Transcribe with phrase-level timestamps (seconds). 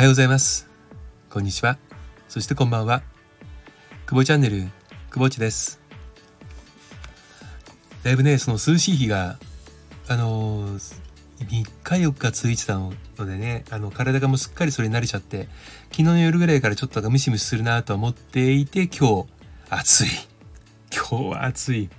[0.00, 0.66] はようございます。
[1.28, 1.76] こんにちは。
[2.26, 3.02] そしてこんばんは。
[4.06, 4.66] 久保チャンネル
[5.10, 5.78] 久保地です。
[8.02, 9.38] だいぶねその涼しい日が
[10.08, 10.96] あのー、
[11.40, 15.50] 3日4日続いてたのでねあの体がもうすっかりそれに慣れちゃって
[15.90, 19.26] 昨日の夜ぐらいからちょっとムシムシするなと思っていて今日
[19.68, 20.08] 暑い。
[20.96, 21.90] 今日は暑い。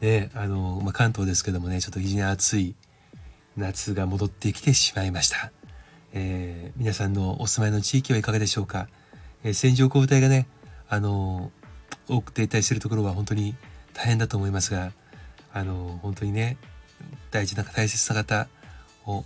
[0.00, 2.74] ねあの、まあ、関東ですけどもねちょっと非常に暑い
[3.56, 5.52] 夏が戻ってきてしまいました、
[6.16, 8.86] えー、皆さんのお住まいの地域はいかがでしょうか、
[9.42, 10.46] えー、線状降雨帯がね
[10.88, 11.50] あの
[12.08, 13.56] 多く停滞しているところは本当に
[13.94, 14.92] 大変だと思いますが
[15.52, 16.56] あの本当にね
[17.32, 18.46] 大事な大切な方
[19.06, 19.24] を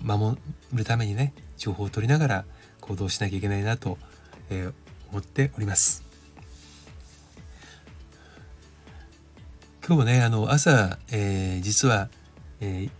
[0.00, 0.38] 守
[0.72, 2.44] るためにね情報を取りながら
[2.80, 3.98] 行動しなきゃいけないなと、
[4.48, 4.72] えー、
[5.10, 6.04] 思っております。
[9.84, 12.10] 今日もねあの朝、えー、実は、
[12.60, 12.90] えー、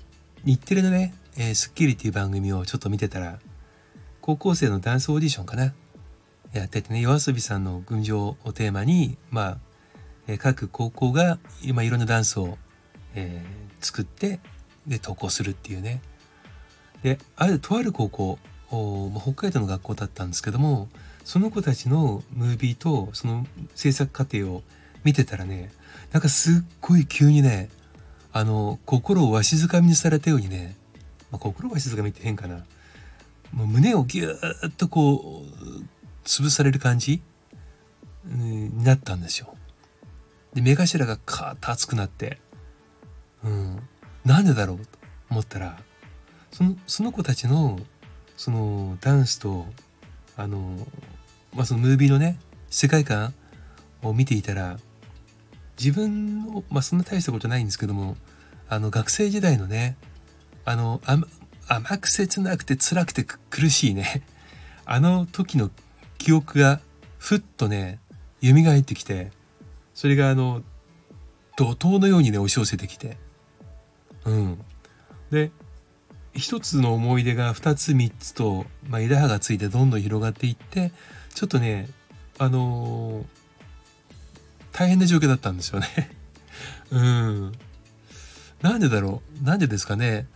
[0.44, 3.38] 日テレのね「えー、スッキリ」っていう番組をちょっと見てたら
[4.20, 5.72] 高校生のダンスオーディションかな。
[6.52, 9.58] やっててね yoasobi さんの群青をテーマにまあ、
[10.26, 12.58] えー、各高校が今いろんなダンスを、
[13.14, 14.40] えー、作って
[14.86, 16.00] で投稿するっていうね。
[17.02, 20.88] であるとある高校北海道の学校だったんですけども
[21.24, 24.62] その子たちのムービーとその制作過程を
[25.04, 25.70] 見てたらね
[26.12, 27.68] なんかすっごい急にね
[28.32, 30.76] あの心をわしづかみにされたようにね、
[31.30, 32.64] まあ、心わしづかみって変かな
[33.52, 35.82] もう胸をギューッとこう
[36.24, 37.22] 潰される感じ
[38.24, 39.54] になったんですよ。
[40.54, 42.38] で目頭がカーッと熱くなって、
[43.44, 43.78] うん、
[44.24, 44.84] なんでだろうと
[45.30, 45.78] 思ったら
[46.50, 47.78] そのその子たちの
[48.36, 49.66] そのダンスと
[50.36, 50.86] あの、
[51.54, 52.38] まあ、そのムービーのね
[52.70, 53.34] 世界観
[54.02, 54.78] を見ていたら
[55.78, 58.16] 自分の、まあ、そんな大したことないんですけども
[58.68, 59.96] あの学生時代のね
[60.64, 61.00] あの
[61.66, 64.22] 甘く切なくて辛くて苦しいね。
[64.84, 65.70] あの時の
[66.18, 66.80] 記憶が
[67.18, 67.98] ふっとね
[68.42, 69.30] 蘇ってきて
[69.94, 70.62] それがあの
[71.56, 73.18] 怒涛のようにね押し寄せてきて。
[74.24, 74.58] うん。
[75.30, 75.50] で
[76.34, 80.92] 一つの思い出が二つ三つと、まあ、枝葉がついてどんどん広がっていって
[81.34, 81.88] ちょっとね
[82.38, 83.24] あのー、
[84.72, 86.10] 大変な状況だったんですよね。
[86.90, 87.52] うん。
[88.62, 89.44] なんでだろう？
[89.44, 90.26] なんでですかね？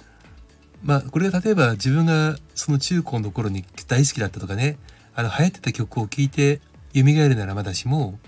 [0.82, 4.78] まあこれが例えば自分がその中高の頃に大好きだったとかね
[5.14, 6.60] あの流行ってた曲を聴いて
[6.94, 8.18] 蘇るならまだしも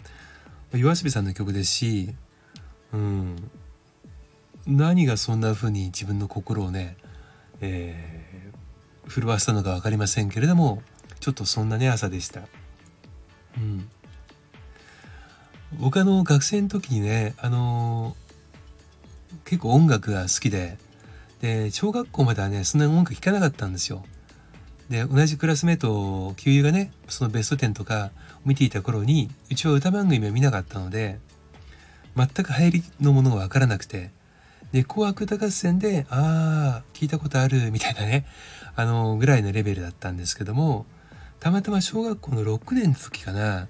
[0.72, 2.14] yoasobi さんの曲ですし、
[2.92, 3.50] うん、
[4.66, 6.96] 何がそんな風に自分の心をね、
[7.60, 10.82] えー、震わせたのか分かりませんけれども
[11.20, 12.42] ちょっとそんなね朝でした。
[13.56, 13.88] うん、
[15.78, 18.16] 僕あの学生の時にねあの
[19.44, 20.76] 結構音楽が好きで
[21.44, 24.02] で小学校まではねそんな音楽聴かなかったんですよ。
[24.88, 28.12] で同じクラスメート給油がねそのベスト10とか
[28.46, 31.18] 見ていた頃にうちは歌番組は見なかったので
[32.16, 34.10] 全く流行りのものが分からなくて
[34.72, 38.24] で紅白歌合戦でああ聞いたことあるみたいなね
[38.74, 40.86] あのぐらいのレベルだったんですけども
[41.40, 43.68] たまたま小学校の6年の時かな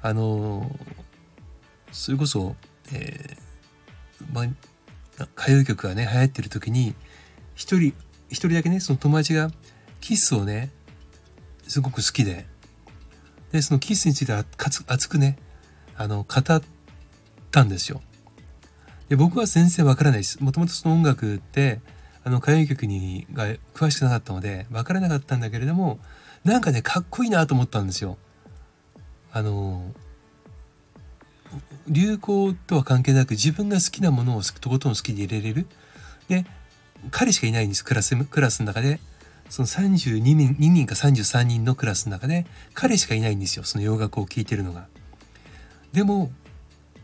[0.00, 0.74] あの
[1.92, 2.56] それこそ、
[2.94, 4.46] えー、まあ、
[5.36, 6.94] 歌謡曲がね流行ってる時に
[7.54, 7.92] 一人
[8.28, 9.50] 一人だけねその友達が
[10.00, 10.70] キスをね
[11.66, 12.46] すごく好きで
[13.52, 14.32] でそのキスについて
[14.86, 15.38] 熱くね
[15.96, 16.62] あの語っ
[17.50, 18.00] たんですよ。
[19.08, 20.42] で僕は全然わからないです。
[20.42, 21.80] もともとその音楽って
[22.22, 25.98] あの歌謡曲にが詳しくなかったのでわからなかったんだけれども
[26.44, 28.18] なんかねかっこいいなと思ったんですよ。
[29.32, 29.92] あの
[31.88, 35.66] 流行とは関係なく自分が好きなものをとことん好きで入れれる
[36.28, 36.46] で
[37.10, 39.00] 彼しかいないんですクラスクラスの中で
[39.48, 44.86] その32人 ,2 人か33人のクラスの中で彼しかいないんですよその洋楽を聴いてるのが。
[45.92, 46.30] でも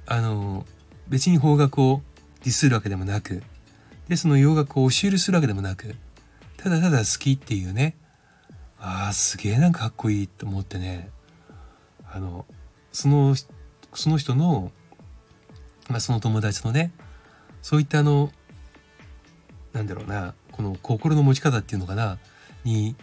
[0.07, 0.65] あの
[1.09, 2.03] 別に邦楽を
[2.45, 3.43] ディスるわけでもなく
[4.09, 5.97] でその洋楽を押し許するわけでもなく
[6.57, 7.97] ただただ好きっていうね
[8.79, 11.11] ああすげえなんかかっこいいと思ってね
[12.09, 12.47] あの
[12.93, 13.35] その
[13.97, 14.71] その人の、
[15.89, 16.93] まあ、その友達のね
[17.63, 18.31] そういったあの
[19.73, 22.19] なんだろうなこの心の持ち方っていうのかな
[22.65, 22.97] に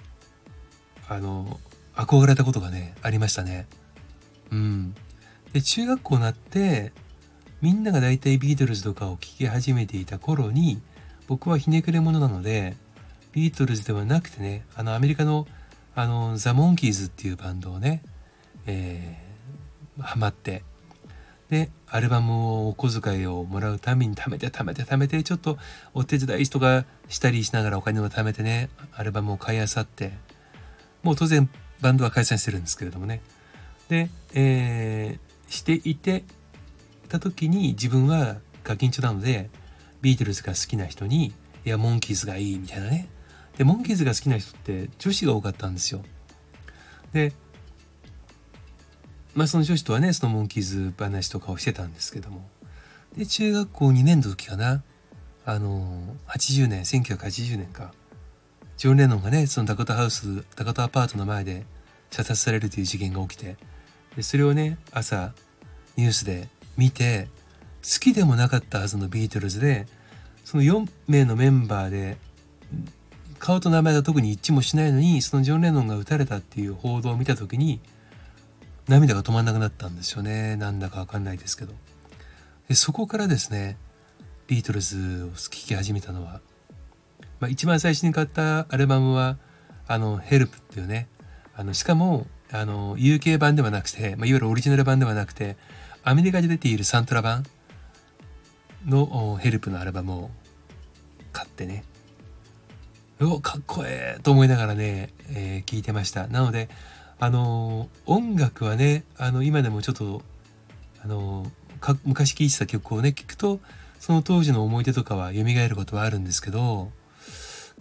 [1.07, 1.59] あの
[1.95, 3.67] 憧れたことがねありましたね。
[4.51, 4.95] うん、
[5.51, 6.91] で中学校になって
[7.61, 10.81] みんなが大体ビートルズとかを聴き始めていた頃に
[11.27, 12.75] 僕はひねくれ者なので
[13.31, 15.47] ビートルズではなくてねあのアメリカの
[15.95, 18.01] あのザ・モンキーズっていうバンドをね、
[18.65, 20.63] えー、ハマって
[21.53, 25.59] でアルバムをお小遣いをもらうために貯めて貯めて貯めてちょっと
[25.93, 30.13] お手伝いとかしたりしながらお金を貯めてねアルバムを買いあさって
[31.03, 31.47] もう当然
[31.79, 33.21] バンドは解散してるんですけれどもね。
[33.87, 36.23] で、えー、していて
[37.07, 39.51] た時に自分はガキンチョなので
[40.01, 41.33] ビートルズが好きな人に
[41.65, 43.09] いやモンキーズがいいみたいなね。
[43.57, 46.01] でモンキーズが好きな人って女子が多かったんですよ。
[47.11, 47.31] で
[49.35, 52.47] まあその女子とはねそのモンキーズ話とかをしてたんですけども。
[53.17, 54.83] で中学校2年の時かな。
[55.45, 57.93] あの80年1980年か。
[58.77, 61.65] ジョン・レノンがねそのダコタハウスダコタアパートの前で
[62.11, 63.57] 射殺されるという事件が起きて。
[64.15, 65.33] でそれをね朝
[65.97, 66.47] ニュースで
[66.77, 67.27] 見て
[67.83, 69.87] 好きでもなかったはずのビートルズで
[70.45, 72.17] その4名のメンバーで
[73.39, 77.81] 顔と名前が特に一致もしないのにそのジョン・レノンが撃たれたっていう報道を見た時に
[78.87, 80.55] 涙が止まんなくなったんですよね。
[80.55, 81.73] なんだかわかんないですけど。
[82.67, 83.77] でそこからですね
[84.47, 86.41] ビートルズを聴き始めたのは、
[87.39, 89.37] まあ、一番最初に買ったアルバムは
[89.87, 91.07] あの「ヘルプっていうね
[91.55, 95.57] あのしかもあの UK 版ではなくて、まあ、いわゆるオリジナル版ではなくて
[96.03, 97.45] アメリカで出ているサントラ版
[98.85, 100.31] のヘルプのアルバムを
[101.31, 101.83] 買ってね。
[103.19, 106.27] うおかっこええと思いながらね、えー、聞いてました。
[106.27, 106.69] なので
[107.19, 110.21] あの音楽はねあの今でもちょっと
[111.03, 111.45] あの
[112.05, 113.59] 昔聴いてた曲をね聞くと
[113.99, 116.91] その当時の思い出とかは蘇ることはあるんですけど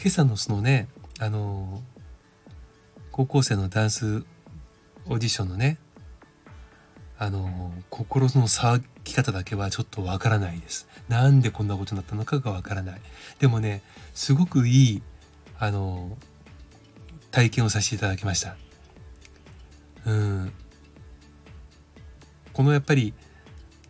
[0.00, 0.88] 今朝のそのね
[1.19, 1.82] あの
[3.11, 4.25] 高校生のダンス
[5.06, 5.78] オーディションのね
[7.19, 10.88] あの心の騒ぎ方だけはちょっとわからないです。
[11.08, 13.00] なんでこんなことになったのかがわからない。
[13.38, 13.82] でもね
[14.14, 15.02] すごくいい
[15.58, 16.17] あの
[17.31, 18.56] 体験をさせていただきました。
[20.06, 20.52] うん。
[22.52, 23.14] このやっぱり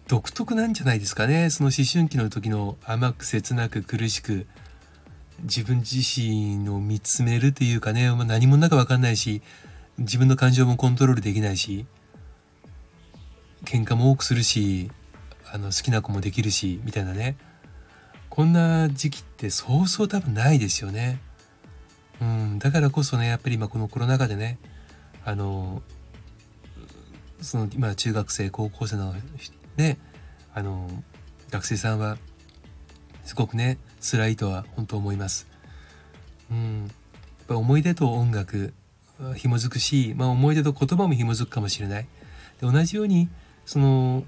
[0.09, 1.51] 独特なんじゃないですかね。
[1.51, 4.47] その思春期の時の甘く切なく苦しく
[5.43, 9.43] 自分自身を見つめるというかね、まあ、何もなか分かんないし
[9.99, 11.87] 自分の感情もコントロールできないし
[13.65, 14.91] 喧嘩も多くするし
[15.53, 17.37] あの好きな子もできるしみたいなね。
[18.29, 21.21] こんな時期ってそうそう多分ないですよね。
[22.21, 24.59] うん、だからこそねやっぱり今このコロナ禍でね
[25.25, 25.83] あの
[27.43, 29.15] その今中学生高校生の
[29.77, 29.99] ね
[30.55, 30.89] あの
[31.51, 32.17] 学生さんは
[33.25, 35.49] すごくね辛いとは本当思います。
[36.51, 38.75] うん、やっぱ思い出と音楽
[39.37, 42.07] 紐づくし、まあ、思い出と言葉も紐づくかもしれない。
[42.61, 43.29] で同じように
[43.65, 44.25] その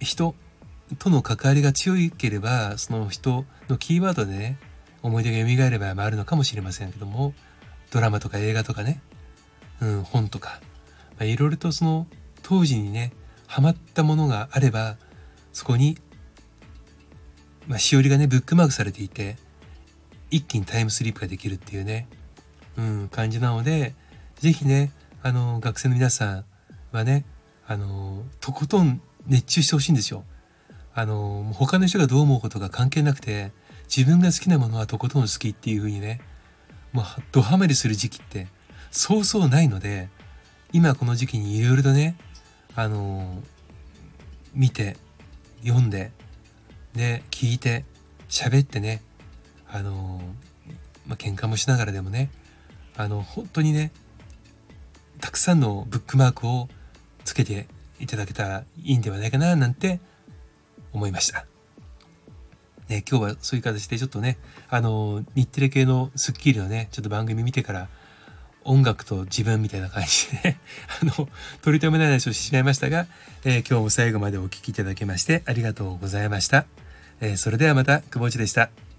[0.00, 0.34] 人
[0.98, 4.58] との関わりが強いければその人のキーワードでね
[5.02, 7.34] 思い出が蘇る場合もあるのかもしれませんけども
[7.90, 9.00] ドラマとか映画とかね、
[9.80, 10.60] うん、本とか、
[11.12, 12.06] まあ、いろいろとその
[12.42, 13.12] 当時にね
[13.46, 14.96] ハマったものがあれば
[15.52, 15.98] そこに、
[17.66, 19.36] まあ、しおりがねブックマークされていて
[20.30, 22.08] 一気にタイムスリップができるっていうね、
[22.78, 23.94] うん、感じなので
[24.36, 24.90] 是非ね
[25.22, 26.44] あの学生の皆さん
[26.90, 27.24] はね
[27.66, 30.24] あのとことん熱中してほしいんですよ。
[30.94, 33.52] あの他の人がどう思うことが関係なくて
[33.94, 36.20] 自分が好きなものはとことん好きっていう風にね
[36.92, 38.48] もうドハマりする時期って
[38.90, 40.10] そうそうないので
[40.72, 42.16] 今この時期にいろいろとね
[42.74, 43.42] あの
[44.54, 44.96] 見て
[45.62, 46.12] 読んで
[46.94, 47.84] で聞いて
[48.28, 49.02] 喋ってね
[49.70, 50.20] あの
[51.06, 52.30] まあ喧嘩もしながらでもね
[52.96, 53.92] あの本当にね
[55.20, 56.68] たくさんのブックマークを
[57.24, 57.66] つけて
[58.00, 60.00] いただけたらいいんではないかななんて
[60.92, 61.46] 思いました。
[62.88, 64.36] ね、今日はそういう形でちょっとね
[64.68, 67.88] あの日テレ系の『スッキリ』のねちょっと番組見てから
[68.64, 70.56] 音楽と自分みたいな感じで、
[71.02, 71.28] あの、
[71.62, 73.06] 取り留めない話をしてしまいましたが、
[73.44, 76.66] えー、今日も最後までお聴きいただきましてありがとうございました。
[77.20, 78.91] えー、それではまた、久保内でした。